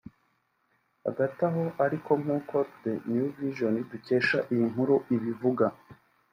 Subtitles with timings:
[1.05, 5.65] Hagati aho ariko nkuko The New Vision dukesha iyi nkuru ibivuga